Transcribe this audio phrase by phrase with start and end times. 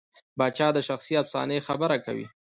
[0.37, 2.25] پاچا د شخصي افسانې خبره کوي.